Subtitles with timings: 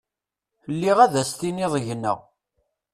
[0.73, 2.19] Lliɣ ad s-tiniḍ gneɣ.